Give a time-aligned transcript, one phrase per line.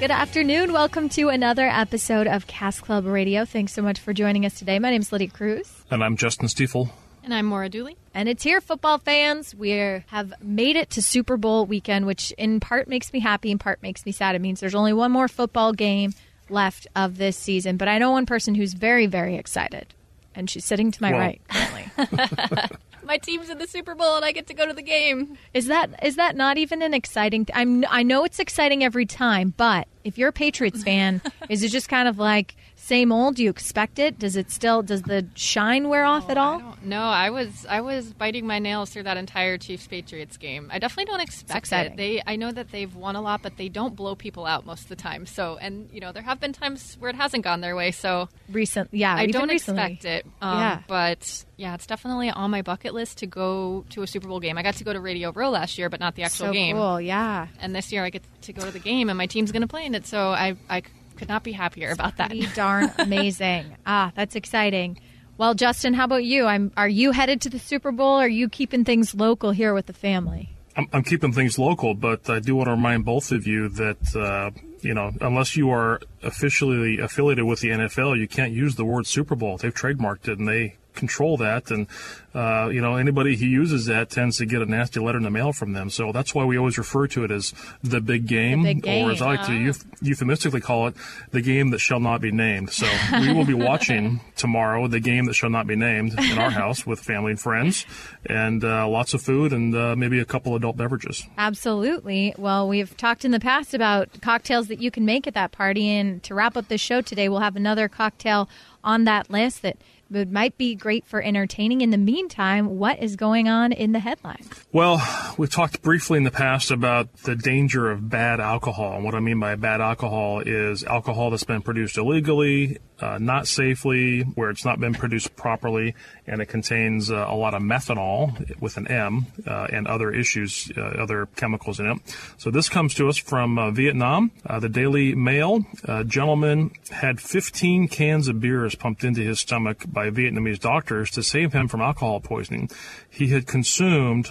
[0.00, 0.72] Good afternoon.
[0.72, 3.44] Welcome to another episode of Cask Club Radio.
[3.44, 4.78] Thanks so much for joining us today.
[4.78, 5.84] My name is Lydia Cruz.
[5.90, 6.88] And I'm Justin Stiefel.
[7.22, 7.98] And I'm Maura Dooley.
[8.14, 9.54] And it's here, football fans.
[9.54, 13.58] We have made it to Super Bowl weekend, which in part makes me happy, in
[13.58, 14.34] part makes me sad.
[14.34, 16.14] It means there's only one more football game
[16.48, 17.76] left of this season.
[17.76, 19.92] But I know one person who's very, very excited.
[20.40, 22.76] And she's sitting to my Well- right currently.
[23.02, 25.36] My team's in the Super Bowl and I get to go to the game.
[25.52, 27.44] Is that is that not even an exciting?
[27.46, 31.62] Th- I'm I know it's exciting every time, but if you're a Patriots fan, is
[31.64, 32.54] it just kind of like
[32.90, 33.36] same old?
[33.36, 34.18] Do you expect it?
[34.18, 36.76] Does it still does the shine wear off at all?
[36.82, 40.68] No, I was I was biting my nails through that entire Chiefs Patriots game.
[40.72, 41.96] I definitely don't expect it.
[41.96, 44.82] They I know that they've won a lot, but they don't blow people out most
[44.82, 45.26] of the time.
[45.26, 47.90] So and you know there have been times where it hasn't gone their way.
[47.92, 49.82] So Recent, yeah, I don't recently.
[49.94, 50.26] expect it.
[50.42, 50.80] Um, Yeah.
[50.88, 54.56] but yeah, it's definitely on my bucket list to go to a Super Bowl game.
[54.58, 56.74] I got to go to Radio Row last year, but not the actual So game.
[56.76, 57.46] cool, yeah.
[57.60, 59.68] And this year I get to go to the game, and my team's going to
[59.68, 60.06] play in it.
[60.06, 60.82] So I I
[61.20, 62.30] could not be happier about that.
[62.30, 63.76] Pretty darn amazing.
[63.86, 64.98] ah, that's exciting.
[65.36, 66.46] Well, Justin, how about you?
[66.46, 66.72] I'm.
[66.78, 68.18] Are you headed to the Super Bowl?
[68.18, 70.48] Or are you keeping things local here with the family?
[70.76, 74.16] I'm, I'm keeping things local, but I do want to remind both of you that,
[74.16, 78.84] uh, you know, unless you are officially affiliated with the NFL, you can't use the
[78.86, 79.58] word Super Bowl.
[79.58, 81.70] They've trademarked it and they control that.
[81.70, 81.86] And,
[82.34, 85.30] uh, you know, anybody who uses that tends to get a nasty letter in the
[85.30, 85.90] mail from them.
[85.90, 89.06] So that's why we always refer to it as the big game, The big game,
[89.06, 90.94] or as I like to euph- euphemistically call it,
[91.30, 92.70] the game that shall not be named.
[92.70, 96.50] So we will be watching tomorrow the game that shall not be named in our
[96.50, 97.86] house with family and friends
[98.26, 101.26] and uh, lots of food and uh, maybe a couple adult beverages.
[101.38, 102.34] Absolutely.
[102.38, 105.88] Well, we've talked in the past about cocktails that you can make at that party,
[105.88, 108.48] and to wrap up the show today, we'll have another cocktail
[108.82, 109.76] on that list that
[110.10, 111.80] would, might be great for entertaining.
[111.80, 114.48] In the meantime, what is going on in the headlines?
[114.72, 115.00] Well,
[115.38, 118.96] we've talked briefly in the past about the danger of bad alcohol.
[118.96, 123.46] And what I mean by bad alcohol is alcohol that's been produced illegally, uh, not
[123.46, 125.94] safely, where it's not been produced properly,
[126.26, 130.70] and it contains uh, a lot of methanol with an M uh, and other issues,
[130.76, 131.98] uh, other chemicals in it.
[132.38, 134.30] So this comes to us from uh, Vietnam.
[134.46, 135.64] Uh, the Daily Mail,
[136.06, 141.52] gentleman had 15 cans of beers pumped into his stomach by Vietnamese doctors to save
[141.52, 142.70] him from alcohol poisoning.
[143.08, 144.28] He had consumed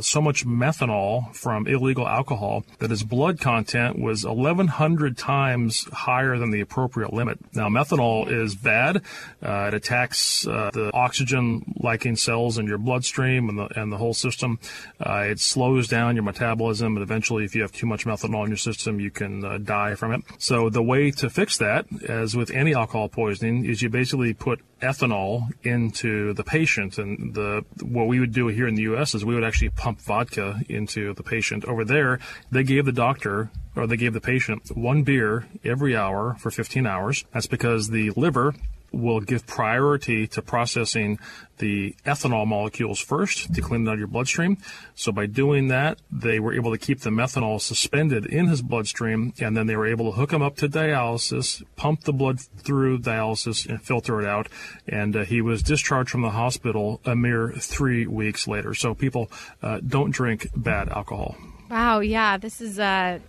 [0.00, 6.50] so much methanol from illegal alcohol that his blood content was 1,100 times higher than
[6.50, 7.38] the appropriate limit.
[7.54, 9.02] Now, methanol is bad.
[9.42, 14.14] Uh, it attacks uh, the oxygen-liking cells in your bloodstream and the and the whole
[14.14, 14.58] system.
[15.04, 18.50] Uh, it slows down your metabolism, and eventually, if you have too much methanol in
[18.50, 20.22] your system, you can uh, die from it.
[20.38, 24.60] So, the way to fix that, as with any alcohol poisoning, is you basically put
[24.80, 26.98] ethanol into the patient.
[26.98, 30.00] And the what we would do here in the US is we would actually pump
[30.00, 31.64] vodka into the patient.
[31.64, 32.18] Over there
[32.50, 36.86] they gave the doctor or they gave the patient one beer every hour for 15
[36.86, 37.24] hours.
[37.32, 38.54] That's because the liver
[38.92, 41.18] will give priority to processing
[41.58, 44.56] the ethanol molecules first to clean out your bloodstream.
[44.94, 49.34] So by doing that, they were able to keep the methanol suspended in his bloodstream,
[49.40, 53.00] and then they were able to hook him up to dialysis, pump the blood through
[53.00, 54.48] dialysis, and filter it out.
[54.88, 58.74] And uh, he was discharged from the hospital a mere three weeks later.
[58.74, 59.30] So people
[59.62, 61.36] uh, don't drink bad alcohol.
[61.70, 63.20] Wow, yeah, this is uh,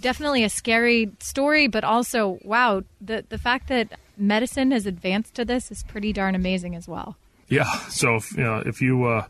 [0.00, 5.44] definitely a scary story, but also, wow, the the fact that medicine has advanced to
[5.44, 7.16] this is pretty darn amazing as well.
[7.48, 7.70] Yeah.
[7.88, 9.26] So if, you know, if you uh,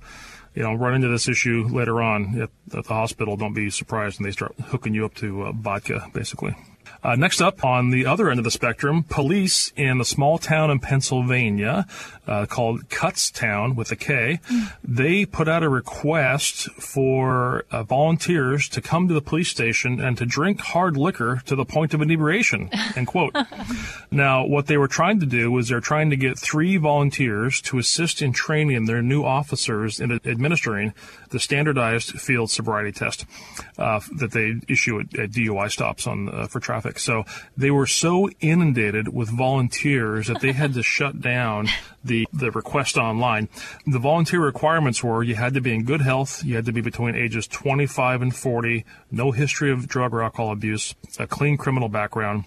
[0.55, 4.19] you know run into this issue later on at, at the hospital, don't be surprised
[4.19, 6.55] when they start hooking you up to uh, vodka, basically.
[7.03, 10.71] Uh, next up, on the other end of the spectrum, police in a small town
[10.71, 11.87] in Pennsylvania
[12.29, 14.41] uh, called Kutztown with a K,
[14.85, 20.17] they put out a request for uh, volunteers to come to the police station and
[20.19, 22.71] to drink hard liquor to the point of inebriation.
[22.95, 23.35] End quote.
[24.11, 27.79] Now, what they were trying to do was they're trying to get three volunteers to
[27.79, 30.95] assist in training their new officers in administering
[31.29, 33.27] the standardized field sobriety test
[33.77, 36.99] uh, that they issue at, at DUI stops on uh, for traffic.
[36.99, 37.25] So
[37.57, 41.69] they were so inundated with volunteers that they had to shut down
[42.03, 43.49] the the request online.
[43.87, 46.81] The volunteer requirements were you had to be in good health, you had to be
[46.81, 51.89] between ages 25 and 40, no history of drug or alcohol abuse, a clean criminal
[51.89, 52.45] background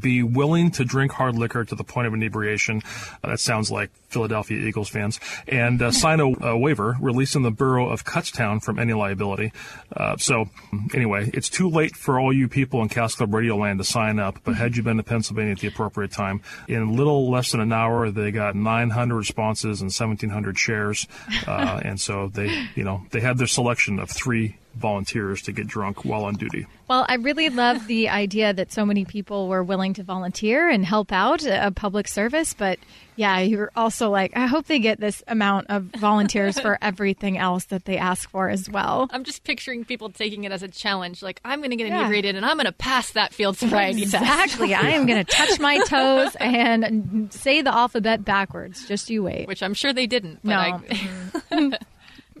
[0.00, 2.82] be willing to drink hard liquor to the point of inebriation.
[3.22, 5.20] Uh, that sounds like Philadelphia Eagles fans.
[5.46, 9.52] And uh, sign a, a, waiver releasing the borough of Kutztown from any liability.
[9.94, 10.48] Uh, so,
[10.94, 14.18] anyway, it's too late for all you people in Cask Club Radio Land to sign
[14.18, 14.38] up.
[14.44, 17.72] But had you been to Pennsylvania at the appropriate time, in little less than an
[17.72, 21.06] hour, they got 900 responses and 1,700 shares.
[21.46, 25.66] Uh, and so they, you know, they had their selection of three volunteers to get
[25.66, 26.66] drunk while on duty.
[26.88, 30.84] Well, I really love the idea that so many people were willing to volunteer and
[30.84, 32.52] help out a public service.
[32.52, 32.78] But
[33.16, 37.66] yeah, you're also like, I hope they get this amount of volunteers for everything else
[37.66, 39.08] that they ask for as well.
[39.12, 41.22] I'm just picturing people taking it as a challenge.
[41.22, 42.38] Like, I'm going to get inebriated yeah.
[42.38, 44.28] and I'm going to pass that field sobriety exactly.
[44.28, 44.44] test.
[44.44, 44.74] Exactly.
[44.90, 48.86] I am going to touch my toes and say the alphabet backwards.
[48.86, 49.48] Just you wait.
[49.48, 50.44] Which I'm sure they didn't.
[50.44, 50.56] no.
[50.56, 51.78] I...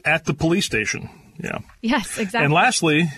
[0.04, 1.08] At the police station.
[1.38, 1.58] Yeah.
[1.82, 2.44] Yes, exactly.
[2.44, 3.10] And lastly,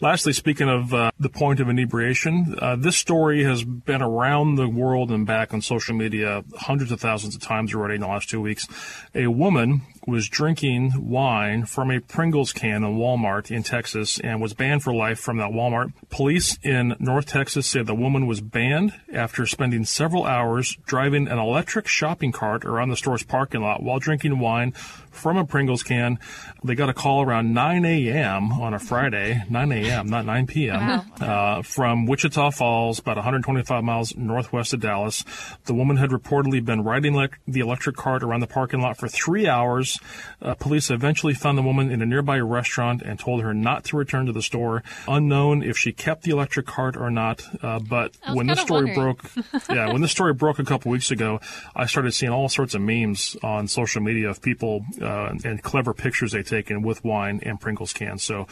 [0.00, 4.68] lastly, speaking of uh, the point of inebriation, uh, this story has been around the
[4.68, 8.28] world and back on social media hundreds of thousands of times already in the last
[8.28, 8.66] two weeks.
[9.14, 14.54] A woman was drinking wine from a Pringles can in Walmart in Texas and was
[14.54, 15.92] banned for life from that Walmart.
[16.10, 21.38] Police in North Texas said the woman was banned after spending several hours driving an
[21.38, 24.72] electric shopping cart around the store's parking lot while drinking wine
[25.14, 26.18] from a Pringles can.
[26.62, 28.52] They got a call around 9 a.m.
[28.52, 31.04] on a Friday, 9 a.m., not 9 p.m., wow.
[31.20, 35.24] uh, from Wichita Falls, about 125 miles northwest of Dallas.
[35.64, 39.08] The woman had reportedly been riding le- the electric cart around the parking lot for
[39.08, 39.93] three hours.
[40.42, 43.96] Uh, police eventually found the woman in a nearby restaurant and told her not to
[43.96, 44.82] return to the store.
[45.08, 49.16] Unknown if she kept the electric cart or not, uh, but when this story wondering.
[49.16, 49.30] broke,
[49.70, 51.40] yeah, when this story broke a couple weeks ago,
[51.74, 55.94] I started seeing all sorts of memes on social media of people uh, and clever
[55.94, 58.22] pictures they taken with wine and Pringles cans.
[58.22, 58.46] So,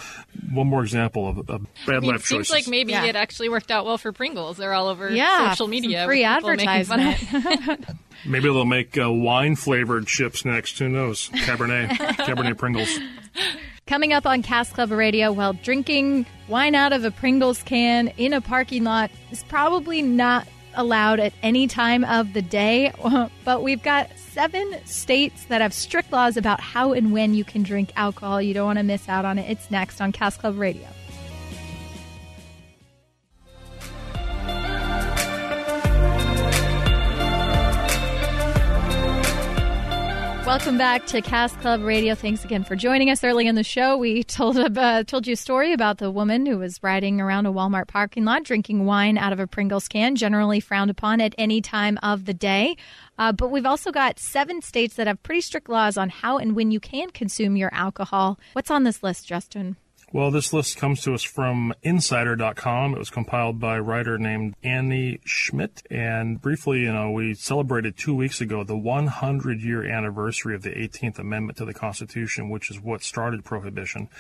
[0.52, 2.66] one more example of, of bad I mean, life it seems choices.
[2.66, 3.04] like maybe Yeah.
[3.06, 4.56] it actually worked out well for Pringles.
[4.56, 6.00] They're all over Yeah, social media.
[6.00, 7.86] some free with people making fun of advertisement.
[8.24, 10.78] Maybe they'll make uh, wine flavored chips next.
[10.78, 11.28] Who knows?
[11.32, 12.98] Cabernet, Cabernet Pringles.
[13.86, 18.32] Coming up on Cask Club Radio, while drinking wine out of a Pringles can in
[18.32, 22.92] a parking lot is probably not allowed at any time of the day.
[23.44, 27.64] But we've got seven states that have strict laws about how and when you can
[27.64, 28.40] drink alcohol.
[28.40, 29.50] You don't want to miss out on it.
[29.50, 30.86] It's next on Cask Club Radio.
[40.52, 42.14] Welcome back to Cask Club Radio.
[42.14, 43.96] Thanks again for joining us early in the show.
[43.96, 47.50] We told uh, told you a story about the woman who was riding around a
[47.50, 51.62] Walmart parking lot drinking wine out of a Pringles can, generally frowned upon at any
[51.62, 52.76] time of the day.
[53.18, 56.54] Uh, but we've also got seven states that have pretty strict laws on how and
[56.54, 58.38] when you can consume your alcohol.
[58.52, 59.76] What's on this list, Justin?
[60.14, 62.92] Well, this list comes to us from Insider.com.
[62.92, 65.82] It was compiled by a writer named Annie Schmidt.
[65.90, 70.68] And briefly, you know, we celebrated two weeks ago the 100 year anniversary of the
[70.68, 74.10] 18th Amendment to the Constitution, which is what started prohibition.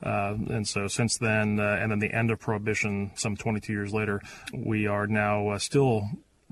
[0.00, 3.92] Uh, and so since then, uh, and then the end of prohibition some 22 years
[3.92, 4.22] later,
[4.54, 6.10] we are now uh, still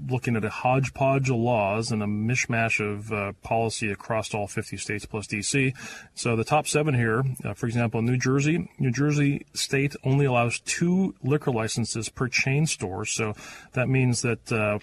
[0.08, 4.76] looking at a hodgepodge of laws and a mishmash of uh, policy across all 50
[4.76, 5.74] states plus DC.
[6.14, 8.70] So the top seven here, uh, for example, New Jersey.
[8.78, 13.04] New Jersey state only allows two liquor licenses per chain store.
[13.04, 13.34] So
[13.72, 14.52] that means that.
[14.52, 14.78] Uh,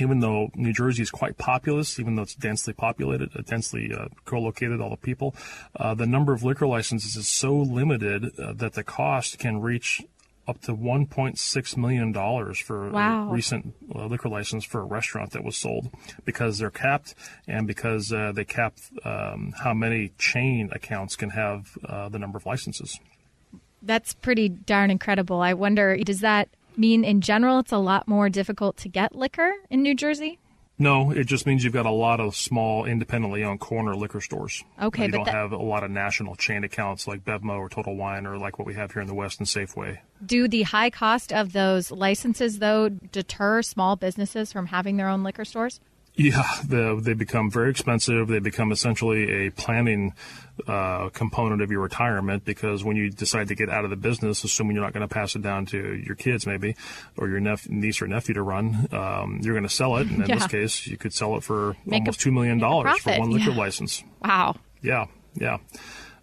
[0.00, 4.06] even though New Jersey is quite populous, even though it's densely populated, uh, densely uh,
[4.24, 5.34] co-located, all the people,
[5.76, 10.00] uh, the number of liquor licenses is so limited uh, that the cost can reach
[10.48, 13.28] up to 1.6 million dollars for Wow.
[13.28, 15.90] a recent uh, liquor license for a restaurant that was sold
[16.24, 17.14] because they're capped
[17.46, 22.36] and because uh, they cap um, how many chain accounts can have uh, the number
[22.38, 22.98] of licenses.
[23.82, 25.40] That's pretty darn incredible.
[25.40, 29.52] I wonder, does that mean in general it's a lot more difficult to get liquor
[29.70, 30.38] in New Jersey?
[30.82, 34.64] No, it just means you've got a lot of small, independently owned corner liquor stores.
[34.82, 37.94] Okay, you don't that- have a lot of national chain accounts like Bevmo or Total
[37.94, 39.98] Wine or like what we have here in the West and Safeway.
[40.26, 45.22] Do the high cost of those licenses, though, deter small businesses from having their own
[45.22, 45.78] liquor stores?
[46.14, 48.28] Yeah, the, they become very expensive.
[48.28, 50.12] They become essentially a planning
[50.68, 54.44] uh, component of your retirement because when you decide to get out of the business,
[54.44, 56.76] assuming you're not going to pass it down to your kids maybe
[57.16, 60.06] or your nep- niece or nephew to run, um, you're going to sell it.
[60.08, 60.34] And in Yeah.
[60.34, 63.50] this case, you could sell it for Make a- almost $2 million for one liquor
[63.52, 63.56] yeah.
[63.56, 64.04] license.
[64.22, 64.56] Wow.
[64.82, 65.58] Yeah, yeah.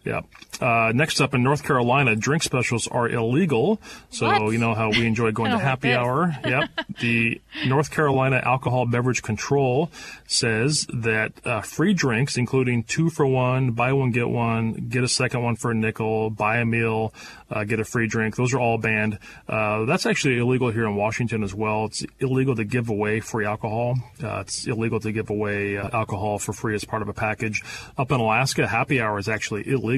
[0.06, 0.22] Yeah.
[0.62, 3.80] Uh, next up in North Carolina, drink specials are illegal.
[4.10, 4.52] So What?
[4.54, 6.36] you know how we enjoy going to like happy hour.
[6.46, 6.70] Yep.
[7.00, 9.92] the North Carolina Alcohol Beverage Control
[10.26, 15.08] says that uh, free drinks, including two for one, buy one get one, get a
[15.08, 17.14] second one for a nickel, buy a meal,
[17.52, 18.36] uh, get a free drink.
[18.36, 19.20] Those are all banned.
[19.48, 21.86] Uh, that's actually illegal here in Washington as well.
[21.86, 23.96] It's illegal to give away free alcohol.
[24.24, 27.64] Uh, it's illegal to give away uh, alcohol for free as part of a package.
[27.98, 29.89] Up in Alaska, happy hour is actually illegal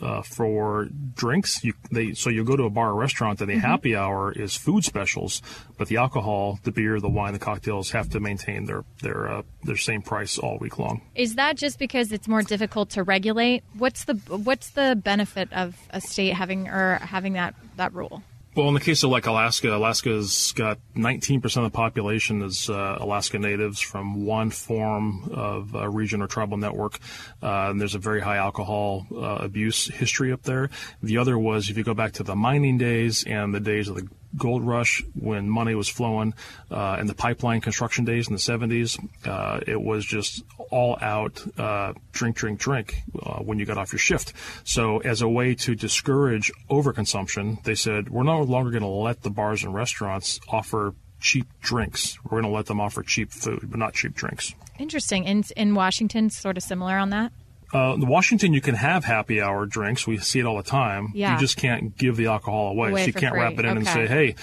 [0.00, 1.64] uh, for drinks.
[1.64, 4.56] You, they, so you go to a bar or restaurant, and the happy hour is
[4.56, 5.42] food specials,
[5.76, 9.42] but the alcohol, the beer, the wine, the cocktails have to maintain their their uh,
[9.64, 11.02] their same price all week long.
[11.14, 13.62] Is that just because it's more difficult to regulate?
[13.76, 18.22] What's the what's the benefit of a state having or having that that rule?
[18.58, 22.98] Well, in the case of like Alaska, Alaska's got 19% of the population is uh,
[22.98, 26.98] Alaska natives from one form of uh, region or tribal network.
[27.40, 30.70] Uh, and there's a very high alcohol uh, abuse history up there.
[31.04, 33.94] The other was if you go back to the mining days and the days of
[33.94, 36.34] the gold rush when money was flowing
[36.70, 41.42] uh, and the pipeline construction days in the 70s, uh, it was just all out
[41.58, 44.32] uh, drink, drink, drink uh, when you got off your shift.
[44.64, 49.22] So, as a way to discourage overconsumption, they said, we're no longer going to let
[49.22, 52.18] the bars and restaurants offer cheap drinks.
[52.24, 54.54] We're going to let them offer cheap food, but not cheap drinks.
[54.78, 55.24] Interesting.
[55.24, 57.32] In in Washington, sort of similar on that.
[57.72, 60.06] Uh, in Washington, you can have happy hour drinks.
[60.06, 61.12] We see it all the time.
[61.14, 61.34] Yeah.
[61.34, 62.90] You just can't give the alcohol away.
[62.90, 63.40] Away so you can't free.
[63.42, 64.36] wrap it in and say, hey,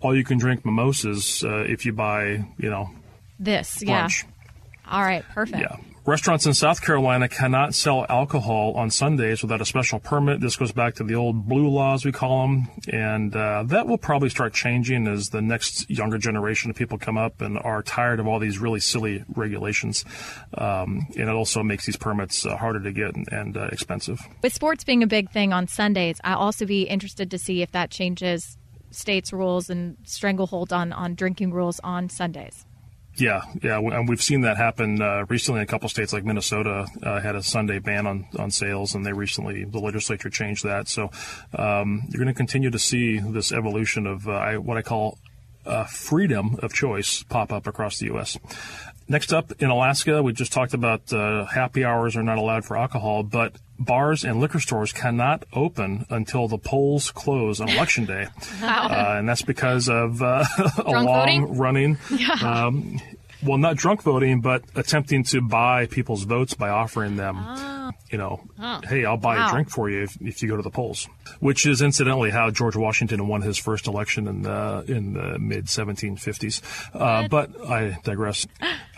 [0.00, 2.90] all you can drink mimosas uh, if you buy, you know,
[3.38, 4.08] This, yeah.
[4.90, 5.60] All right, perfect.
[5.60, 5.76] Yeah.
[6.08, 10.40] Restaurants in South Carolina cannot sell alcohol on Sundays without a special permit.
[10.40, 12.68] This goes back to the old blue laws, we call them.
[12.90, 17.18] And uh, that will probably start changing as the next younger generation of people come
[17.18, 20.06] up and are tired of all these really silly regulations.
[20.54, 24.18] Um, and it also makes these permits uh, harder to get and, and uh, expensive.
[24.42, 27.72] With sports being a big thing on Sundays, I'll also be interested to see if
[27.72, 28.56] that changes
[28.90, 32.64] states' rules and stranglehold on on drinking rules on Sundays.
[33.18, 35.60] Yeah, yeah, and we've seen that happen uh, recently.
[35.60, 39.04] in A couple states like Minnesota uh, had a Sunday ban on, on sales, and
[39.04, 40.86] they recently the legislature changed that.
[40.86, 41.10] So
[41.52, 45.18] um, you're going to continue to see this evolution of uh, I, what I call
[45.68, 48.38] uh, freedom of choice pop up across the U.S.
[49.10, 52.76] Next up in Alaska, we just talked about uh, happy hours are not allowed for
[52.76, 58.26] alcohol, but bars and liquor stores cannot open until the polls close on election day,
[58.62, 60.44] uh, and that's because of uh,
[60.84, 61.56] a long voting?
[61.56, 61.98] running.
[62.42, 63.00] Um,
[63.42, 67.36] well, not drunk voting, but attempting to buy people's votes by offering them,
[68.10, 68.40] you know,
[68.88, 69.48] hey, I'll buy Wow.
[69.48, 71.08] a drink for you if, if you go to the polls.
[71.40, 75.66] Which is incidentally how George Washington won his first election in the in the mid
[75.66, 76.62] 1750s.
[76.94, 78.46] Uh, but I digress.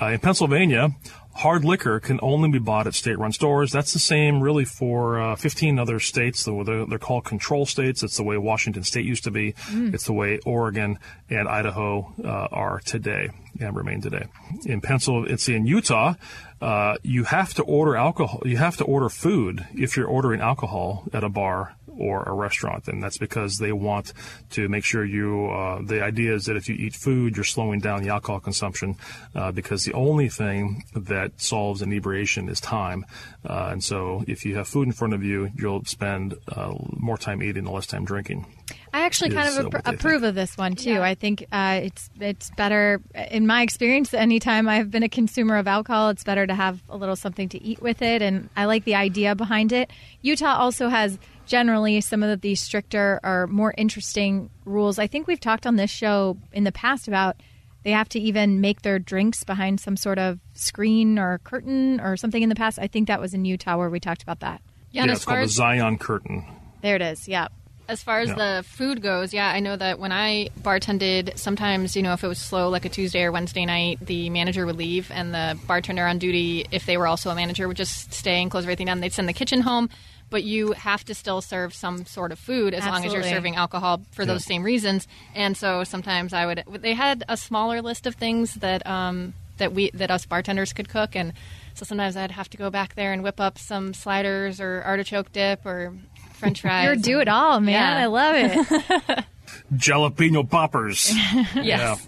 [0.00, 0.90] Uh, in Pennsylvania.
[1.32, 3.70] Hard liquor can only be bought at state-run stores.
[3.70, 6.44] That's the same, really, for uh, 15 other states.
[6.44, 8.02] They're, they're they're called control states.
[8.02, 9.54] It's the way Washington State used to be.
[9.70, 10.99] It's the way Oregon
[11.30, 13.30] and Idaho uh, are today
[13.61, 14.26] and remain today.
[14.64, 16.14] In Pennsylvania, it's in Utah.
[16.61, 18.43] Uh, you have to order alcohol.
[18.45, 22.88] You have to order food if you're ordering alcohol at a bar or a restaurant,
[22.88, 24.12] and that's because they want
[24.50, 25.50] to make sure you.
[25.50, 28.97] Uh, the idea is that if you eat food, you're slowing down the alcohol consumption,
[29.35, 33.05] uh, because the only thing that solves inebriation is time,
[33.45, 37.19] uh, and so if you have food in front of you, you'll spend uh, more
[37.19, 38.47] time eating and less time drinking.
[38.92, 41.00] I actually kind of appro- what they approve of this one too.
[41.00, 44.12] I think uh, it's it's better in my experience.
[44.12, 47.62] Anytime I've been a consumer of alcohol, it's better to have a little something to
[47.62, 49.90] eat with it, and I like the idea behind it.
[50.23, 54.99] Utah also has generally some of the stricter or more interesting rules.
[54.99, 57.37] I think we've talked on this show in the past about
[57.82, 62.16] they have to even make their drinks behind some sort of screen or curtain or
[62.16, 62.78] something in the past.
[62.78, 64.61] I think that was in Utah where we talked about that.
[64.90, 66.44] Yeah, yeah, it's called the Zion Curtain.
[66.82, 67.28] There it is.
[67.28, 67.49] Yeah.
[67.90, 68.35] As far as Yeah.
[68.37, 72.28] the food goes, yeah, I know that when I bartended, sometimes, you know, if it
[72.28, 76.06] was slow, like a Tuesday or Wednesday night, the manager would leave, and the bartender
[76.06, 79.00] on duty, if they were also a manager, would just stay and close everything down.
[79.00, 79.90] They'd send the kitchen home,
[80.30, 83.56] but you have to still serve some sort of food as long as you're serving
[83.56, 85.09] alcohol for those same reasons.
[85.35, 89.73] And so sometimes I would, they had a smaller list of things that, um, that
[89.73, 91.32] we, that us bartenders could cook, and
[91.75, 95.32] so sometimes I'd have to go back there and whip up some sliders or artichoke
[95.32, 95.92] dip or
[96.40, 96.85] French fries.
[96.85, 97.75] You're do it all, man.
[97.75, 98.02] Yeah.
[98.02, 99.25] I love it.
[99.75, 101.12] Jalapeno poppers.
[101.54, 102.06] Yes.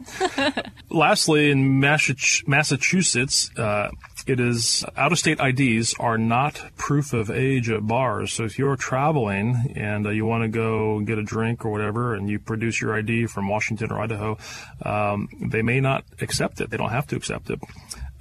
[0.91, 3.91] Lastly, in Massachusetts, uh,
[4.27, 8.33] it is out-of-state IDs are not proof of age at bars.
[8.33, 12.15] So if you're traveling and uh, you want to go get a drink or whatever,
[12.15, 14.39] and you produce your ID from Washington or Idaho,
[14.83, 16.71] um, they may not accept it.
[16.71, 17.61] They don't have to accept it.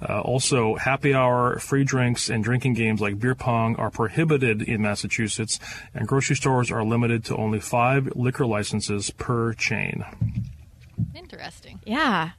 [0.08, 4.82] Uh, also, happy hour, free drinks, and drinking games like beer pong are prohibited in
[4.82, 5.60] Massachusetts,
[5.94, 10.04] and grocery stores are limited to only five liquor licenses per chain.
[11.14, 11.78] Interesting.
[11.84, 12.30] Yeah.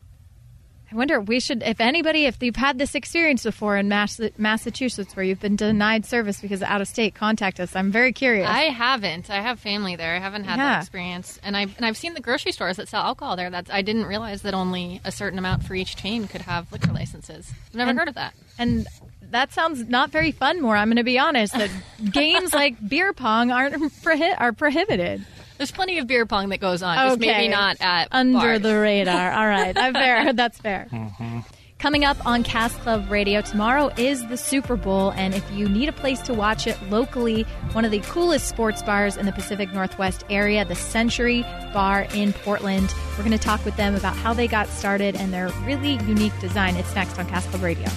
[0.94, 5.24] I wonder, we should, if anybody, if you've had this experience before in Massachusetts where
[5.26, 7.76] you've been denied service because of out of state, contact us.
[7.76, 8.48] I'm very curious.
[8.48, 9.30] I haven't.
[9.32, 10.16] I have family there.
[10.16, 10.66] I haven't had Yeah.
[10.76, 13.50] that experience, and I've and I've seen the grocery stores that sell alcohol there.
[13.50, 16.92] That's I didn't realize that only a certain amount for each chain could have liquor
[16.94, 17.52] licenses.
[17.70, 18.34] I've never And- heard of that.
[18.60, 18.88] and
[19.32, 20.62] that sounds not very fun.
[20.62, 21.54] More, I'm going to be honest.
[21.58, 21.72] That
[22.12, 23.74] games like beer pong aren't
[24.04, 25.26] prohi- are prohibited
[25.58, 27.28] There's plenty of beer pong that goes on, just Okay.
[27.32, 28.62] maybe not at under bars.
[28.62, 29.32] the radar.
[29.32, 30.34] All right, I'm fair.
[30.34, 30.88] That's fair.
[30.92, 31.40] Mm-hmm.
[31.80, 35.90] Coming up on Cask Club Radio tomorrow is the Super Bowl, and if you need
[35.90, 37.44] a place to watch it locally,
[37.74, 41.42] one of the coolest sports bars in the Pacific Northwest area, the Century
[41.74, 42.94] Bar in Portland.
[43.18, 46.38] We're going to talk with them about how they got started and their really unique
[46.40, 46.78] design.
[46.78, 47.90] It's next on Cask Club Radio.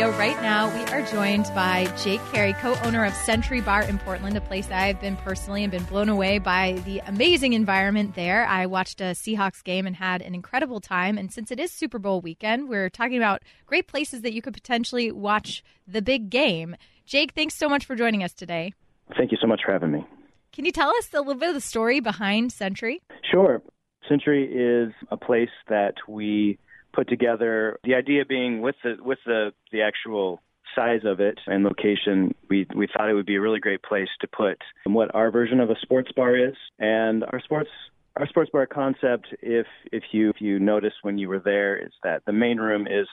[0.00, 4.40] Right now, we are joined by Jake Carey, co-owner of Century Bar in Portland, a
[4.40, 8.46] place I've been personally and been blown away by the amazing environment there.
[8.46, 11.18] I watched a Seahawks game and had an incredible time.
[11.18, 14.54] And since it is Super Bowl weekend, we're talking about great places that you could
[14.54, 16.76] potentially watch the big game.
[17.04, 18.72] Jake, thanks so much for joining us today.
[19.16, 20.06] Thank you so much for having me.
[20.52, 23.02] Can you tell us a little bit of the story behind Century?
[23.30, 23.62] Sure.
[24.08, 26.58] Century is a place that we
[26.92, 27.78] put together.
[27.84, 30.40] The idea being with the with the the actual
[30.74, 34.08] size of it and location, we we thought it would be a really great place
[34.20, 36.54] to put what our version of a sports bar is.
[36.78, 37.70] And our sports
[38.16, 41.92] our sports bar concept, if if you if you notice when you were there, is
[42.02, 43.06] that the main room is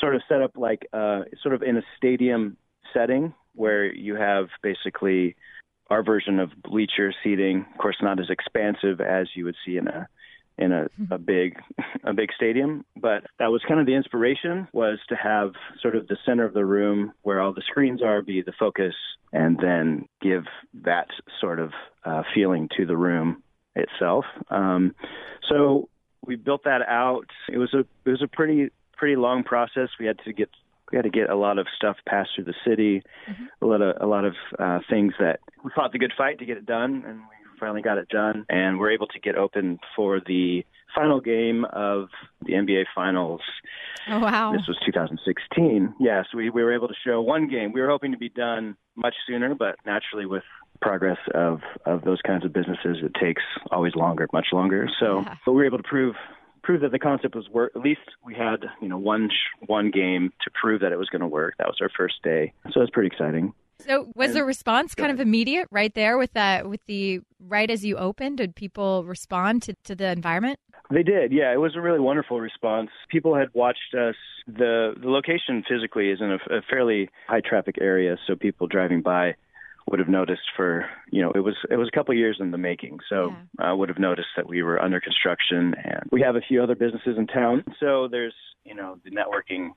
[0.00, 2.56] sort of set up like uh, sort of in a stadium
[2.92, 5.36] setting where you have basically
[5.90, 7.66] our version of bleacher seating.
[7.72, 10.08] Of course, not as expansive as you would see in a
[10.58, 11.56] in a, a big
[12.04, 16.08] a big stadium, but that was kind of the inspiration was to have sort of
[16.08, 18.94] the center of the room where all the screens are be the focus,
[19.32, 20.44] and then give
[20.84, 21.08] that
[21.40, 21.72] sort of
[22.04, 23.42] uh, feeling to the room
[23.74, 24.24] itself.
[24.50, 24.94] Um,
[25.48, 25.88] so
[26.24, 27.26] we built that out.
[27.48, 29.88] It was a it was a pretty pretty long process.
[29.98, 30.50] We had to get
[30.90, 33.02] we had to get a lot of stuff passed through the city,
[33.60, 36.44] a lot of a lot of uh, things that we fought the good fight to
[36.44, 39.78] get it done, and we finally got it done, and we're able to get open
[39.94, 40.64] for the
[40.96, 42.08] final game of
[42.44, 43.40] the NBA Finals.
[44.08, 44.52] Oh, wow.
[44.52, 45.94] This was 2016.
[46.00, 47.72] Yes, we, we were able to show one game.
[47.72, 50.42] We were hoping to be done much sooner, but naturally, with
[50.80, 54.88] progress of of those kinds of businesses, it takes always longer, much longer.
[54.98, 55.36] So, Yeah.
[55.46, 56.16] but we were able to prove
[56.64, 57.72] prove that the concept was work.
[57.76, 61.08] At least we had you know one sh- one game to prove that it was
[61.08, 61.54] going to work.
[61.58, 63.54] That was our first day, so it was pretty exciting.
[63.86, 67.84] So was the response kind of immediate right there with that with the right as
[67.84, 68.38] you opened?
[68.38, 70.58] Did people respond to, to the environment?
[70.90, 71.52] They did, yeah.
[71.52, 72.90] It was a really wonderful response.
[73.08, 74.14] People had watched us.
[74.46, 79.00] the The location physically is in a, a fairly high traffic area, so people driving
[79.00, 79.34] by
[79.90, 80.42] would have noticed.
[80.56, 83.34] For you know, it was it was a couple of years in the making, so
[83.58, 86.74] uh, would have noticed that we were under construction, and we have a few other
[86.74, 87.64] businesses in town.
[87.80, 89.70] So there's you know the networking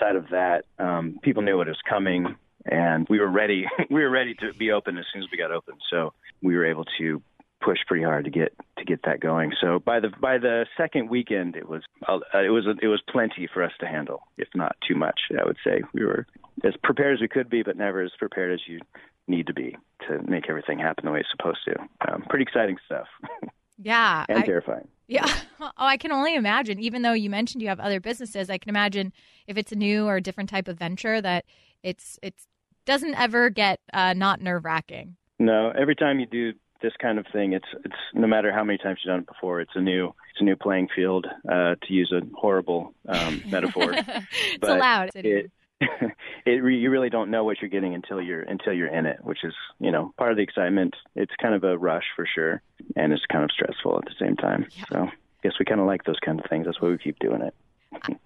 [0.00, 0.64] side of that.
[0.78, 2.36] Um, people knew what was coming,
[2.70, 3.66] and we were ready.
[3.90, 5.74] we were ready to be open as soon as we got open.
[5.90, 7.22] So we were able to
[7.62, 9.52] push pretty hard to get to get that going.
[9.60, 13.48] So by the by the second weekend, it was uh, it was it was plenty
[13.52, 15.20] for us to handle, if not too much.
[15.40, 16.26] I would say we were
[16.64, 18.80] as prepared as we could be, but never as prepared as you
[19.28, 19.76] need to be
[20.08, 21.74] to make everything happen the way it's supposed to.
[22.12, 23.06] Um, pretty exciting stuff
[23.78, 24.24] Yeah.
[24.28, 24.86] and I- terrifying.
[25.08, 25.26] yeah.
[25.58, 26.78] Oh, I can only imagine.
[26.78, 29.12] Even though you mentioned you have other businesses, I can imagine
[29.46, 31.44] if it's a new or a different type of venture that
[31.82, 32.46] it's it's
[32.86, 35.16] doesn't ever get uh, not nerve wracking.
[35.38, 38.78] No, every time you do this kind of thing, it's it's no matter how many
[38.78, 41.26] times you've done it before, it's a new it's a new playing field.
[41.50, 45.10] Uh, to use a horrible um, metaphor, It's But allowed.
[45.14, 45.50] it
[46.46, 49.18] it re- you really don't know what you're getting until you're until you're in it,
[49.22, 50.94] which is you know part of the excitement.
[51.14, 52.62] It's kind of a rush for sure,
[52.96, 54.66] and it's kind of stressful at the same time.
[54.90, 56.64] So I guess we kind of like those kind of things.
[56.64, 57.54] That's why we keep doing it.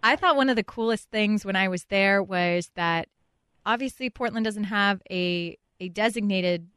[0.02, 3.08] I thought one of the coolest things when I was there was that
[3.64, 6.68] obviously Portland doesn't have a a designated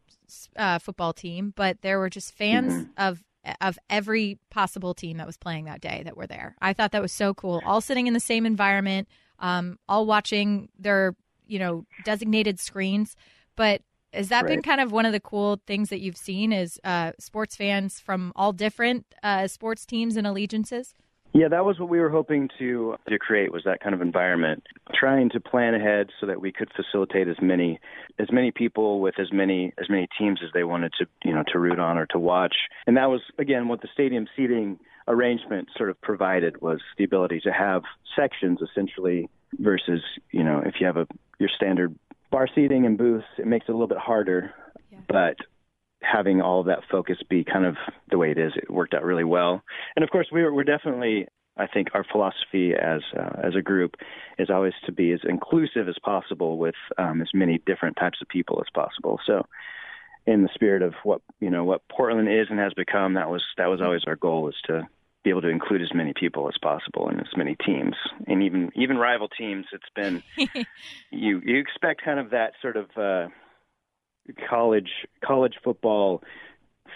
[0.56, 3.24] uh, football team, but there were just fans of
[3.60, 6.56] of every possible team that was playing that day that were there.
[6.62, 7.62] I thought that was so cool.
[7.65, 11.15] All sitting in the same environment, um, all watching their
[11.48, 13.15] you know designated screens.
[13.56, 13.82] But
[14.13, 16.54] has that been kind of one of the cool things that you've seen?
[16.54, 20.93] Is uh, sports fans from all different uh, sports teams and allegiances?
[21.34, 24.63] Yeah, that was what we were hoping to to create was that kind of environment,
[24.93, 27.80] trying to plan ahead so that we could facilitate as many
[28.19, 31.43] as many people with as many as many teams as they wanted to you know
[31.52, 32.56] to root on or to watch.
[32.86, 37.41] And that was again what the stadium seating arrangement sort of provided was the ability
[37.41, 37.82] to have
[38.15, 39.28] sections essentially
[39.60, 41.08] versus you know if you have a
[41.39, 41.96] your standard
[42.30, 44.54] bar seating and booths, it makes it a little bit harder.
[44.91, 45.00] Yeah.
[45.08, 45.38] But
[46.03, 47.75] having all that focus be kind of
[48.09, 49.63] the way it is, it worked out really well.
[49.95, 51.27] And of course, we're we're definitely.
[51.55, 53.95] I think our philosophy as uh, as a group
[54.39, 58.27] is always to be as inclusive as possible with um, as many different types of
[58.27, 59.19] people as possible.
[59.27, 59.45] So,
[60.25, 63.43] in the spirit of what you know what Portland is and has become, that was
[63.57, 64.87] that was always our goal is to
[65.23, 67.95] be able to include as many people as possible and as many teams
[68.27, 69.65] and even even rival teams.
[69.71, 70.23] It's been
[71.11, 73.27] you you expect kind of that sort of uh,
[74.49, 74.89] college
[75.23, 76.23] college football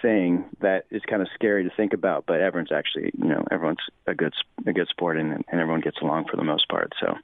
[0.02, 3.84] thing that is kind of scary to think about, but everyone's actually, you know, everyone's
[4.06, 4.34] a good
[4.66, 6.94] a good sport and, and everyone gets along for the most part.
[7.00, 7.16] So,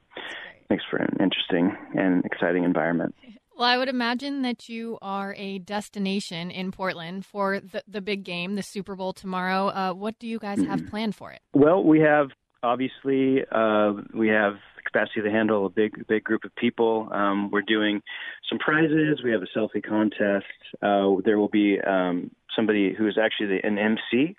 [0.69, 3.15] thanks for an interesting and exciting environment.
[3.55, 8.23] Well, I would imagine that you are a destination in Portland for the the big
[8.23, 9.67] game, the Super Bowl tomorrow.
[9.67, 10.87] Uh, what do you guys have mm-hmm.
[10.87, 11.39] planned for it?
[11.53, 12.31] Well, we have
[12.63, 17.09] obviously uh, we have capacity to handle a big big group of people.
[17.11, 18.01] Um, we're doing
[18.49, 19.21] some prizes.
[19.23, 20.45] We have a selfie contest.
[20.81, 24.35] Uh, there will be um, somebody who is actually the, an MC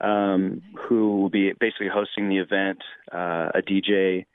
[0.00, 2.78] um, who will be basically hosting the event,
[3.12, 4.26] uh, a DJ.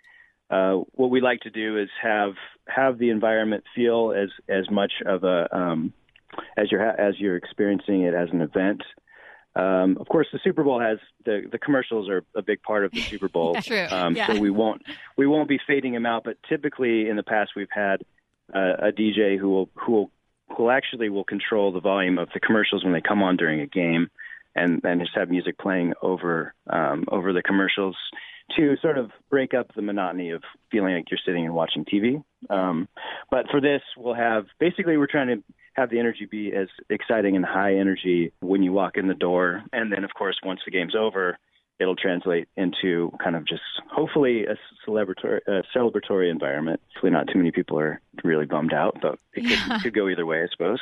[0.50, 2.34] Uh, what we like to do is have
[2.68, 5.94] have the environment feel as as much of a um,
[6.58, 8.82] as you're as you're experiencing it as an event.
[9.56, 12.92] Um, of course, the Super Bowl has the the commercials are a big part of
[12.92, 13.56] the Super Bowl.
[13.62, 13.88] True.
[13.90, 14.28] Um, yeah.
[14.28, 14.84] So we won't
[15.18, 16.24] we won't be fading them out.
[16.24, 18.04] But typically in the past we've had
[18.54, 20.12] uh, a DJ who will who will
[20.56, 23.68] who actually will control the volume of the commercials when they come on during a
[23.68, 24.10] game,
[24.56, 27.96] and and just have music playing over um, over the commercials
[28.56, 32.24] to sort of break up the monotony of feeling like you're sitting and watching TV.
[32.50, 32.88] Um,
[33.30, 37.36] but for this, we'll have basically we're trying to have the energy be as exciting
[37.36, 39.64] and high energy when you walk in the door.
[39.74, 41.38] And then, of course, once the game's over,
[41.80, 44.56] it'll translate into kind of just hopefully a
[44.88, 46.82] celebratory, a celebratory environment.
[46.94, 49.80] Hopefully, not too many people are really bummed out, but it could, yeah.
[49.80, 50.80] could go either way, I suppose.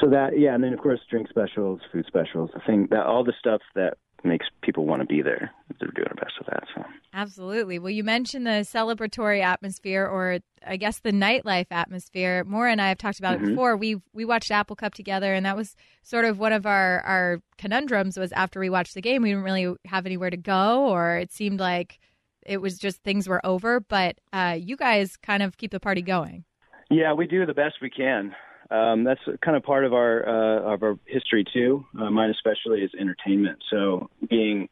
[0.00, 3.24] So that, yeah, and then of course, drink specials, food specials, the thing that all
[3.24, 5.50] the stuff that makes people want to be there.
[5.78, 6.64] They're doing our best with that.
[6.74, 7.78] So absolutely.
[7.78, 12.44] Well, you mentioned the celebratory atmosphere, or I guess the nightlife atmosphere.
[12.44, 13.46] Maura and I have talked about mm-hmm.
[13.46, 13.76] it before.
[13.76, 17.40] We we watched Apple Cup together, and that was sort of one of our our
[17.58, 18.18] conundrums.
[18.18, 21.32] Was after we watched the game, we didn't really have anywhere to go, or it
[21.32, 22.00] seemed like
[22.46, 23.80] it was just things were over.
[23.80, 26.44] But uh, you guys kind of keep the party going.
[26.90, 28.34] Yeah, we do the best we can
[28.70, 31.84] um, that's kind of part of our uh, of our history too.
[31.98, 33.58] Uh, mine especially is entertainment.
[33.70, 34.68] So being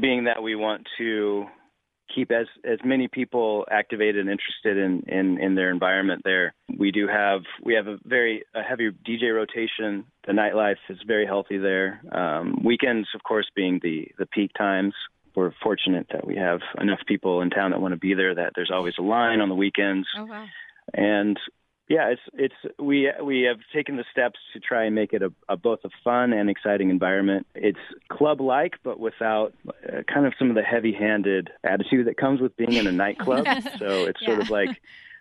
[0.00, 1.46] being that we want to
[2.14, 6.54] keep as as many people activated and interested in in, in their environment there.
[6.78, 10.04] We do have we have a very a heavy DJ rotation.
[10.26, 12.00] The nightlife is very healthy there.
[12.12, 14.94] Um, weekends, of course, being the the peak times.
[15.34, 18.34] We're fortunate that we have enough people in town that want to be there.
[18.34, 20.06] That there's always a line on the weekends.
[20.16, 20.46] Oh wow!
[20.92, 21.38] And
[21.88, 25.30] yeah, it's it's we we have taken the steps to try and make it a,
[25.48, 27.46] a both a fun and exciting environment.
[27.54, 32.40] It's club like, but without uh, kind of some of the heavy-handed attitude that comes
[32.40, 33.46] with being in a nightclub.
[33.78, 34.28] so it's yeah.
[34.28, 34.80] sort of like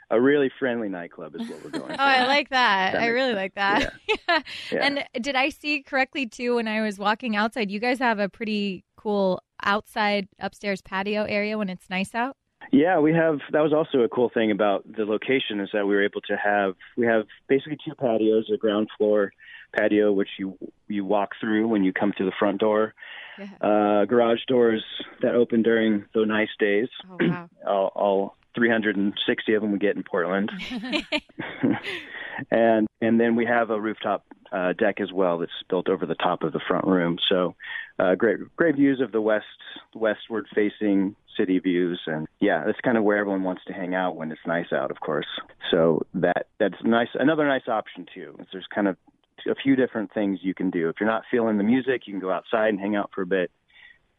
[0.09, 1.91] a really friendly nightclub is what we're going.
[1.91, 2.93] oh, I like that.
[2.93, 3.37] that I really sense.
[3.37, 3.93] like that.
[4.27, 4.41] Yeah.
[4.71, 4.85] yeah.
[4.85, 7.69] And did I see correctly too when I was walking outside?
[7.71, 12.37] You guys have a pretty cool outside upstairs patio area when it's nice out.
[12.71, 13.39] Yeah, we have.
[13.51, 16.37] That was also a cool thing about the location is that we were able to
[16.37, 16.75] have.
[16.97, 19.31] We have basically two patios: a ground floor
[19.75, 22.93] patio, which you you walk through when you come through the front door.
[23.37, 23.47] Yeah.
[23.61, 24.83] Uh, garage doors
[25.21, 26.87] that open during the nice days.
[27.09, 27.49] Oh, wow.
[27.67, 30.51] all, all 360 of them we get in Portland.
[32.51, 36.15] and and then we have a rooftop uh, deck as well that's built over the
[36.15, 37.17] top of the front room.
[37.29, 37.55] So
[37.99, 39.45] uh, great great views of the west
[39.95, 41.99] westward facing city views.
[42.07, 44.91] And yeah that's kind of where everyone wants to hang out when it's nice out
[44.91, 45.27] of course.
[45.71, 48.97] So that that's nice another nice option too is there's kind of
[49.49, 50.89] a few different things you can do.
[50.89, 53.27] If you're not feeling the music you can go outside and hang out for a
[53.27, 53.51] bit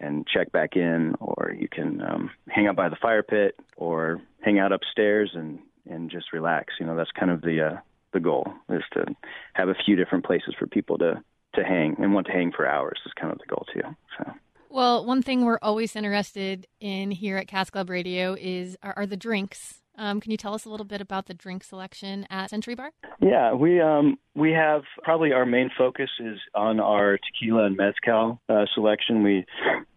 [0.01, 4.21] and check back in or you can um, hang out by the fire pit or
[4.41, 6.75] hang out upstairs and and just relax.
[6.81, 7.81] You know that's kind of the uh,
[8.15, 9.05] the goal is to
[9.53, 11.23] have a few different places for people to
[11.55, 13.83] to hang and want to hang for hours is kind of the goal too
[14.19, 14.33] so
[14.75, 19.07] well, one thing we're always interested in here at Cask Club Radio is are, are
[19.07, 22.51] the drinks Um, can you tell us a little bit about the drink selection at
[22.51, 22.91] Century Bar?
[23.21, 28.41] Yeah, we um we have probably our main focus is on our tequila and mezcal
[28.49, 29.23] uh, selection.
[29.23, 29.45] We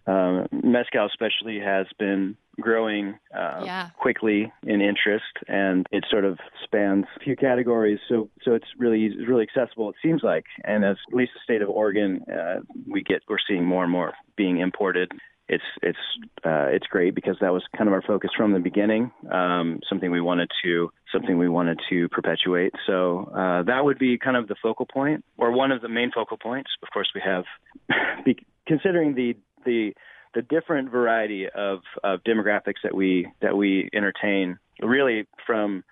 [0.06, 3.90] uh, mezcal especially has been growing uh, Yeah.
[4.00, 8.00] quickly in interest, and it sort of spans a few categories.
[8.08, 9.90] So so it's really it's really accessible.
[9.90, 13.38] It seems like, and as at least the state of Oregon, uh, we get we're
[13.48, 15.12] seeing more and more being imported.
[15.50, 15.98] It's it's
[16.46, 19.12] uh, it's great because that was kind of our focus from the beginning.
[19.32, 22.74] Um, something we wanted to something we wanted to perpetuate.
[22.86, 26.12] So uh, that would be kind of the focal point, or one of the main
[26.14, 26.72] focal points.
[26.84, 27.46] Of course, we have
[28.68, 29.94] considering the the
[30.36, 34.60] the different variety of, of demographics that we that we entertain.
[34.82, 35.84] Really, from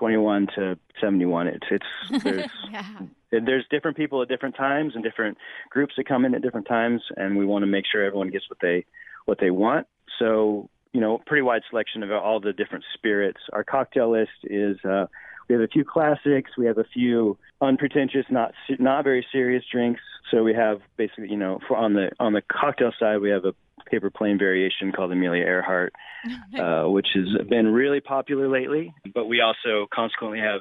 [0.00, 1.84] 21 to 71, it's it's
[2.24, 2.84] there's Yeah.
[3.30, 5.36] there's different people at different times and different
[5.68, 8.48] groups that come in at different times, and we want to make sure everyone gets
[8.48, 8.86] what they
[9.26, 9.86] what they want.
[10.18, 13.40] So you know, pretty wide selection of all the different spirits.
[13.52, 15.06] Our cocktail list is uh,
[15.48, 20.00] we have a few classics, we have a few unpretentious, not not very serious drinks.
[20.30, 23.44] So we have basically, you know, for on the on the cocktail side, we have
[23.44, 23.54] a
[23.90, 25.92] paper plane variation called Amelia Earhart,
[26.58, 28.94] uh, which has been really popular lately.
[29.14, 30.60] But we also consequently have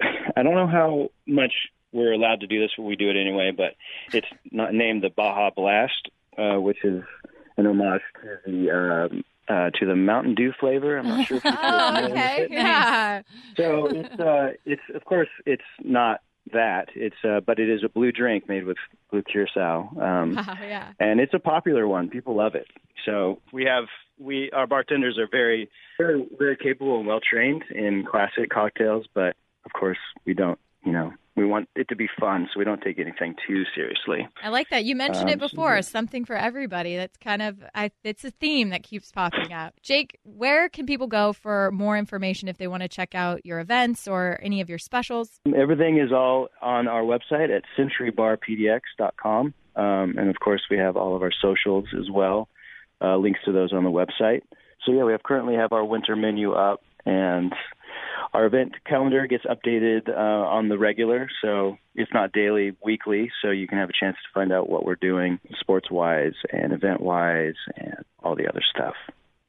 [0.36, 1.52] I don't know how much
[1.92, 3.52] we're allowed to do this, but we do it anyway.
[3.56, 3.74] But
[4.12, 7.02] it's not named the Baja Blast, uh, which is
[7.56, 10.98] an homage to the um, uh, to the Mountain Dew flavor.
[10.98, 12.42] I'm not sure if Oh, okay.
[12.42, 12.50] it.
[12.50, 13.22] Yeah.
[13.56, 16.20] So it's uh, it's of course it's not
[16.52, 16.88] that.
[16.94, 18.76] It's uh, but it is a blue drink made with
[19.10, 19.90] blue curacao.
[20.00, 20.32] Um,
[20.62, 20.92] yeah.
[20.98, 22.08] and it's a popular one.
[22.08, 22.66] People love it.
[23.04, 23.84] So we have
[24.18, 29.36] we our bartenders are very very very capable and well trained in classic cocktails, but
[29.64, 32.80] of course we don't you know we want it to be fun, so we don't
[32.80, 34.26] take anything too seriously.
[34.42, 34.84] I like that.
[34.84, 35.82] You mentioned it Um, before.
[35.82, 36.96] Something for everybody.
[36.96, 39.74] That's kind of I, it's a theme that keeps popping up.
[39.82, 43.60] Jake, where can people go for more information if they want to check out your
[43.60, 45.40] events or any of your specials?
[45.54, 51.14] Everything is all on our website at centurybarpdx.com, um, and of course we have all
[51.16, 52.48] of our socials as well.
[53.00, 54.40] Uh, links to those on the website.
[54.84, 57.52] So yeah, we have currently have our winter menu up, and
[58.32, 61.28] our event calendar gets updated uh, on the regular.
[61.42, 63.30] So if not daily, weekly.
[63.42, 66.72] So you can have a chance to find out what we're doing sports wise and
[66.72, 68.94] event wise and all the other stuff.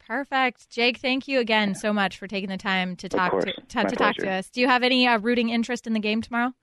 [0.08, 0.98] Perfect, Jake.
[0.98, 4.16] Thank you again so much for taking the time to talk to, to, to talk
[4.16, 4.50] to us.
[4.50, 6.54] Do you have any uh, rooting interest in the game tomorrow?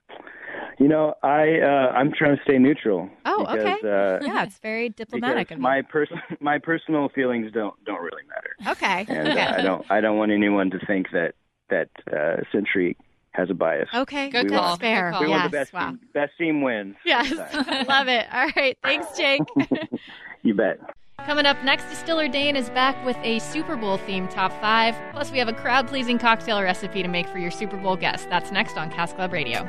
[0.79, 3.09] You know, I uh, I'm trying to stay neutral.
[3.25, 3.88] Oh, because, okay.
[3.88, 5.49] Uh, Yeah, it's very diplomatic.
[5.49, 9.05] because my person my personal feelings don't don't really matter, okay.
[9.09, 9.55] and uh.
[9.59, 11.35] I don't I don't want anyone to think that
[11.70, 12.96] that uh, Century
[13.33, 13.88] has a bias.
[13.92, 14.77] Okay, Good that's call.
[14.77, 15.11] fair.
[15.11, 15.22] Good call.
[15.22, 15.90] We yes, want the best wow.
[15.90, 16.96] team, best team wins.
[17.05, 17.31] Yes,
[17.88, 18.27] love it.
[18.33, 19.42] All right, thanks, Jake.
[20.44, 20.79] You bet.
[21.24, 24.94] Coming up next, Distiller Dane is back with a Super Bowl themed top five.
[25.12, 28.27] Plus, we have a crowd pleasing cocktail recipe to make for your Super Bowl guests.
[28.27, 29.62] That's next on Cask Club Radio.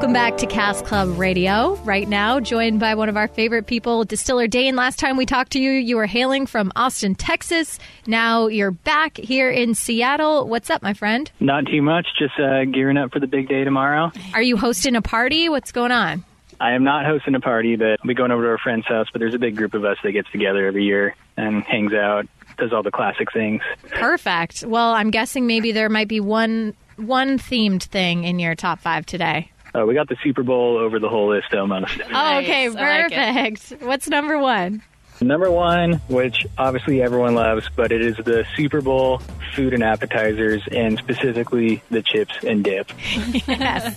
[0.00, 1.74] Welcome back to Cask Club Radio.
[1.84, 4.74] Right now, joined by one of our favorite people, Distiller Dane.
[4.74, 7.78] Last time we talked to you, you were hailing from Austin, Texas.
[8.06, 10.48] Now you're back here in Seattle.
[10.48, 11.30] What's up, my friend?
[11.38, 14.10] Not too much, just uh, gearing up for the big day tomorrow.
[14.32, 15.50] Are you hosting a party?
[15.50, 16.24] What's going on?
[16.58, 19.08] I am not hosting a party, but we going over to our friend's house.
[19.12, 22.26] But there's a big group of us that gets together every year and hangs out,
[22.56, 23.60] does all the classic things.
[23.90, 24.64] Perfect.
[24.64, 29.04] Well, I'm guessing maybe there might be one one themed thing in your top five
[29.04, 29.50] today.
[29.74, 32.00] Uh, we got the Super Bowl over the whole list almost.
[32.12, 32.76] Oh, okay, Nice.
[32.76, 33.12] I like
[33.58, 33.82] perfect.
[33.82, 34.82] What's number one?
[35.22, 39.20] Number one, which obviously everyone loves, but it is the Super Bowl
[39.54, 42.90] food and appetizers, and specifically the chips and dip.
[43.46, 43.96] Yes.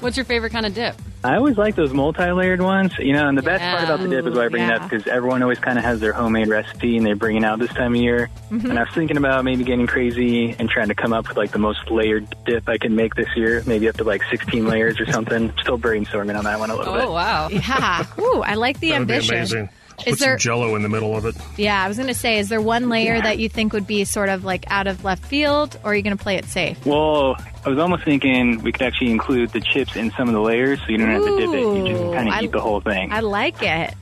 [0.00, 0.94] What's your favorite kind of dip?
[1.24, 3.28] I always like those multi-layered ones, you know.
[3.28, 3.72] And the best Yeah.
[3.76, 5.84] part about the dip is why I bring it up because everyone always kind of
[5.84, 8.30] has their homemade recipe and they bring it out this time of year.
[8.52, 8.70] Mm-hmm.
[8.70, 11.50] And I was thinking about maybe getting crazy and trying to come up with like
[11.50, 15.00] the most layered dip I can make this year, maybe up to like 16 layers
[15.00, 15.52] or something.
[15.60, 17.04] Still brainstorming on that one a little bit.
[17.04, 17.48] Oh, wow.
[17.48, 18.06] Yeah.
[18.20, 19.34] Ooh, I like the That would be ambition.
[19.36, 19.68] amazing.
[19.98, 21.34] Put Is there- some jello in the middle of it.
[21.56, 24.04] Yeah, I was going to say, is there one layer that you think would be
[24.04, 26.84] sort of like out of left field, or are you going to play it safe?
[26.86, 30.40] Well, I was almost thinking we could actually include the chips in some of the
[30.40, 31.60] layers, so you don't have to dip it.
[31.60, 33.12] You just kind of eat the whole thing.
[33.12, 33.92] I like it.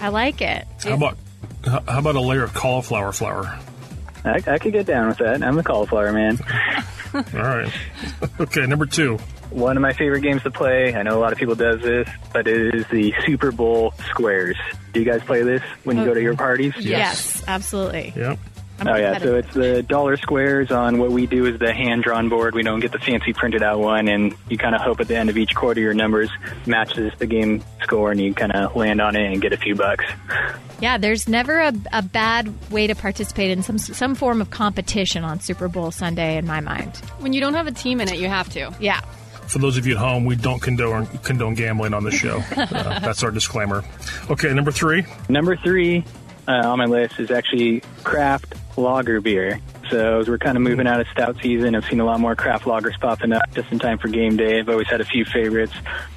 [0.00, 0.66] I like it.
[0.82, 1.16] How about
[1.64, 3.58] how how about a layer of cauliflower flour?
[4.24, 5.42] I, I could get down with that.
[5.42, 6.38] I'm a cauliflower man.
[7.14, 7.72] All right.
[8.40, 9.16] okay, number two.
[9.50, 10.94] One of my favorite games to play.
[10.94, 14.56] I know a lot of people does this, but it is the Super Bowl squares.
[14.96, 16.72] Do you guys play this when you go to your oh, parties?
[16.78, 18.14] Yes, absolutely.
[18.16, 18.38] Yep.
[18.80, 19.44] I'm Oh yeah, so competitive.
[19.44, 22.54] it's the dollar squares on what we do is the hand drawn board.
[22.54, 25.14] We don't get the fancy printed out one, and you kind of hope at the
[25.14, 26.30] end of each quarter your numbers
[26.64, 29.74] matches the game score, and you kind of land on it and get a few
[29.74, 30.06] bucks.
[30.80, 35.24] Yeah, there's never a, a bad way to participate in some some form of competition
[35.24, 36.96] on Super Bowl Sunday in my mind.
[37.18, 38.74] When you don't have a team in it, you have to.
[38.80, 39.02] Yeah.
[39.48, 42.42] For those of you at home, we don't condone condone gambling on the show.
[42.56, 43.84] Uh, that's our disclaimer.
[44.28, 45.04] Okay, number three.
[45.28, 46.04] Number three
[46.48, 49.60] uh, on my list is actually craft lager beer.
[49.90, 52.34] So as we're kind of moving out of stout season, I've seen a lot more
[52.34, 54.58] craft lagers popping up just in time for game day.
[54.58, 55.72] I've always had a few favorites,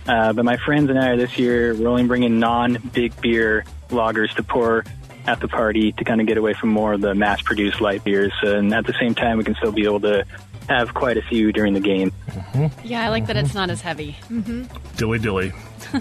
[0.08, 4.34] uh, but my friends and I are this year we're only bringing non-big beer lagers
[4.36, 4.86] to pour
[5.28, 8.34] at the party to kind of get away from more of the mass-produced light beers,
[8.42, 10.26] and at the same time we can still be able to
[10.70, 12.12] have quite a few during the game.
[12.28, 12.88] Mm-hmm.
[12.88, 14.16] Yeah, I like that it's not as heavy.
[14.30, 14.66] Mm-hmm.
[14.96, 15.52] Dilly dilly.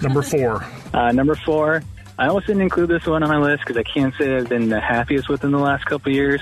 [0.01, 0.65] Number four.
[0.91, 1.83] Uh, number four,
[2.17, 4.69] I almost didn't include this one on my list because I can't say I've been
[4.69, 6.41] the happiest within the last couple years,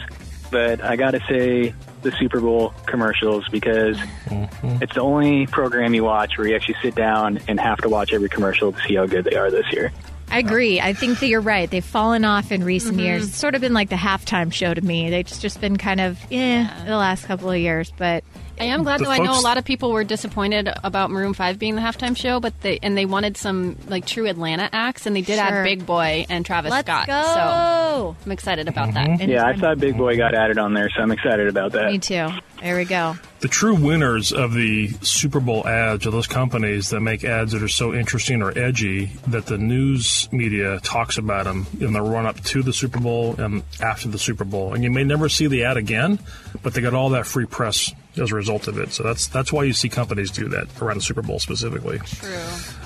[0.49, 4.81] but I got to say the Super Bowl commercials because mm-hmm.
[4.81, 8.13] it's the only program you watch where you actually sit down and have to watch
[8.13, 9.91] every commercial to see how good they are this year.
[10.37, 10.79] I agree.
[10.79, 11.67] I think that you're right.
[11.67, 13.27] They've fallen off in recent years.
[13.27, 15.09] It's sort of been like the halftime show to me.
[15.09, 18.23] They've just, just been kind of eh the last couple of years, but
[18.59, 19.11] I am glad The though.
[19.11, 22.39] I know a lot of people were disappointed about Maroon Five being the halftime show,
[22.39, 25.43] but they and they wanted some like true Atlanta acts, and they did Sure.
[25.43, 27.07] add Big Boi and Travis let's Scott.
[27.07, 27.21] go.
[27.21, 29.07] So I'm excited about that.
[29.07, 29.29] Mm-hmm.
[29.29, 31.91] Yeah, I saw Big Boi got added on there, so I'm excited about that.
[31.91, 32.29] Me too.
[32.61, 33.15] There we go.
[33.41, 37.61] The true winners of the Super Bowl ads are those companies that make ads that
[37.61, 42.25] are so interesting or edgy that the news media talks about them in the run
[42.25, 44.73] up to the Super Bowl and after the Super Bowl.
[44.73, 46.17] And you may never see the ad again,
[46.63, 48.91] but they got all that free press as a result of it.
[48.91, 51.99] So that's that's why you see companies do that around the Super Bowl specifically.
[51.99, 52.37] True.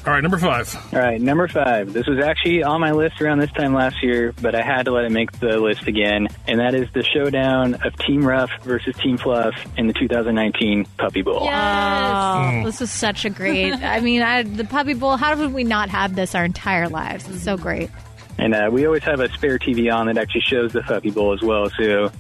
[0.06, 0.76] All right, number five.
[0.94, 1.94] All right, number five.
[1.94, 4.92] This was actually on my list around this time last year, but I had to
[4.92, 8.96] let it make the list again, and that is the showdown of Team Rough versus
[8.98, 11.48] Team Fluff in the 2019 Puppy Bowl.
[11.50, 13.74] Oh, this is such a great.
[13.74, 15.18] I mean, I, the Puppy Bowl.
[15.18, 17.28] How would we not have this our entire lives?
[17.30, 17.90] It's so great.
[18.38, 21.34] And uh, we always have a spare TV on that actually shows the Puppy Bowl
[21.34, 22.12] as well, so in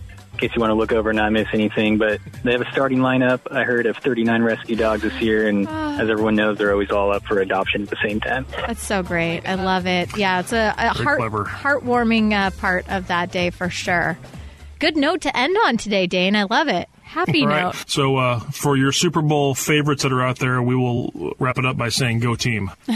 [0.41, 1.97] case you want to look over and not miss anything.
[1.97, 5.67] But they have a starting lineup, I heard, of 39 rescue dogs this year, and
[5.67, 8.45] as everyone knows, they're always all up for adoption at the same time.
[8.51, 9.47] That's so great.
[9.47, 10.17] I love it.
[10.17, 11.45] Yeah, it's a, a heart clever.
[11.45, 14.17] heartwarming uh, part of that day for sure.
[14.79, 16.35] Good note to end on today, Dane.
[16.35, 16.89] I love it.
[17.03, 17.61] Happy All right.
[17.63, 17.75] note.
[17.87, 21.65] So uh, for your Super Bowl favorites that are out there, we will wrap it
[21.65, 22.71] up by saying "Go team."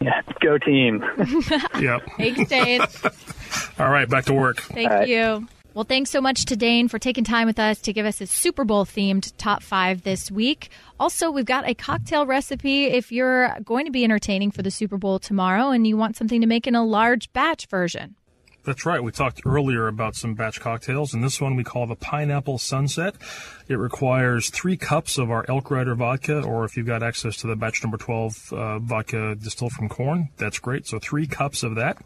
[0.00, 1.02] Yeah, go team.
[1.80, 2.02] yep.
[2.16, 2.82] Thanks, Dane.
[3.78, 4.60] All right, back to work.
[4.60, 5.08] Thank All right.
[5.08, 5.48] you.
[5.72, 8.26] Well, thanks so much to Dane for taking time with us to give us a
[8.26, 10.68] Super Bowl themed top five this week.
[10.98, 14.98] Also, we've got a cocktail recipe if you're going to be entertaining for the Super
[14.98, 18.16] Bowl tomorrow and you want something to make in a large batch version.
[18.64, 19.02] That's right.
[19.02, 23.14] We talked earlier about some batch cocktails, and this one we call the Pineapple Sunset.
[23.68, 27.46] It requires three cups of our Elk Rider vodka, or if you've got access to
[27.46, 30.86] the batch number 12 uh, vodka distilled from corn, that's great.
[30.86, 32.02] So three cups of that,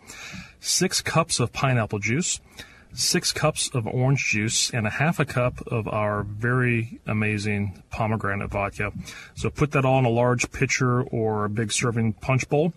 [0.61, 2.40] six cups of pineapple juice,
[2.95, 8.51] six cups of orange juice, and a half a cup of our very amazing pomegranate
[8.51, 8.93] vodka.
[9.35, 12.73] So put that all in a large pitcher or a big serving punch bowl.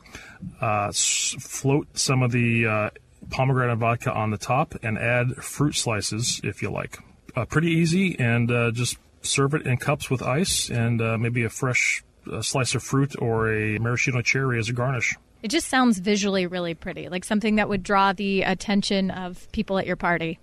[0.60, 2.90] Uh, float some of the uh,
[3.30, 7.00] pomegranate vodka on the top and add fruit slices if you like.
[7.36, 11.44] Uh, pretty easy, and uh, just serve it in cups with ice and uh, maybe
[11.44, 15.16] a fresh uh, slice of fruit or a maraschino cherry as a garnish.
[15.44, 19.78] It just sounds visually really pretty, like something that would draw the attention of people
[19.78, 20.40] at your party.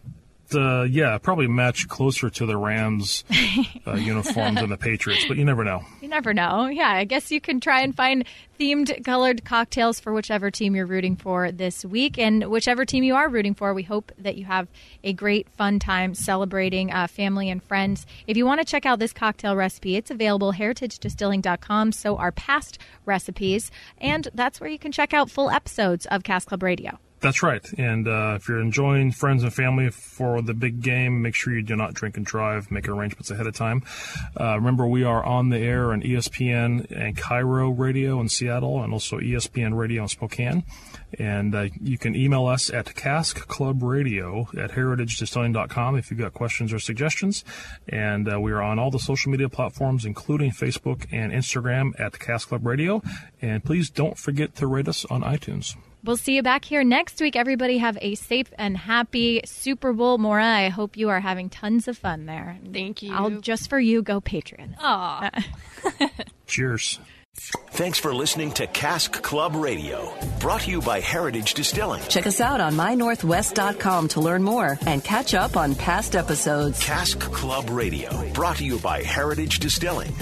[0.52, 3.24] Uh, yeah, probably match closer to the Rams
[3.86, 5.82] uh, uniforms than the Patriots, but you never know.
[6.00, 6.66] You never know.
[6.66, 8.24] Yeah, I guess you can try and find
[8.58, 12.18] themed colored cocktails for whichever team you're rooting for this week.
[12.18, 14.68] And whichever team you are rooting for, we hope that you have
[15.02, 18.06] a great, fun time celebrating uh, family and friends.
[18.26, 21.92] If you want to check out this cocktail recipe, it's available heritagedistilling.com.
[21.92, 23.70] So are past recipes.
[23.98, 26.98] And that's where you can check out full episodes of Cask Club Radio.
[27.24, 27.66] That's right.
[27.78, 31.62] And uh, if you're enjoying friends and family for the big game, make sure you
[31.62, 32.70] do not drink and drive.
[32.70, 33.82] Make arrangements ahead of time.
[34.38, 38.92] Uh, remember, we are on the air on ESPN and KIRO Radio in Seattle, and
[38.92, 40.64] also ESPN Radio in Spokane.
[41.18, 46.78] And uh, you can email us at caskclubradio at heritagedistilling.com if you've got questions or
[46.78, 47.42] suggestions.
[47.88, 52.18] And uh, we are on all the social media platforms, including Facebook and Instagram at
[52.18, 53.02] Cask Club Radio.
[53.40, 55.74] And please don't forget to rate us on iTunes.
[56.04, 57.34] We'll see you back here next week.
[57.34, 60.18] Everybody have a safe and happy Super Bowl.
[60.18, 62.58] Mora, I hope you are having tons of fun there.
[62.72, 63.14] Thank you.
[63.14, 64.74] I'll just for you go Patriots.
[64.80, 65.30] Aw.
[66.46, 67.00] Cheers.
[67.36, 72.02] Thanks for listening to Cask Club Radio, brought to you by Heritage Distilling.
[72.08, 76.80] Check us out on mynorthwest.com to learn more and catch up on past episodes.
[76.84, 80.14] Cask Club Radio, brought to you by Heritage Distilling.